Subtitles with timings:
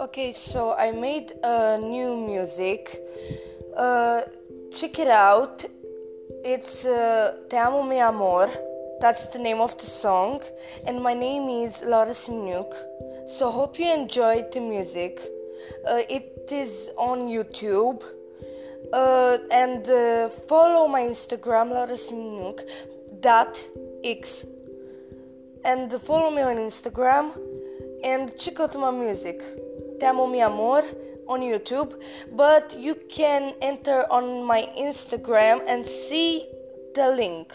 [0.00, 3.02] Okay, so I made a new music.
[3.76, 4.22] Uh,
[4.74, 5.62] check it out.
[6.42, 8.48] It's uh, Te amo mi amor.
[9.02, 10.40] That's the name of the song.
[10.86, 12.72] And my name is Laura Simnuk.
[13.36, 15.20] So hope you enjoyed the music.
[15.86, 18.02] Uh, it is on YouTube.
[18.94, 22.66] Uh, and uh, follow my Instagram, Laura Simnuk.
[23.20, 23.62] That
[24.02, 24.46] x
[25.62, 27.38] and follow me on Instagram
[28.02, 29.42] and check out my music.
[30.00, 30.82] Te amo mi amor
[31.28, 31.92] on YouTube,
[32.32, 36.48] but you can enter on my Instagram and see
[36.94, 37.52] the link.